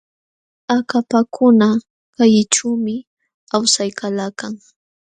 [0.75, 1.67] Akapakuna
[2.15, 2.95] kallićhuumi
[3.55, 4.53] awsaykalakan.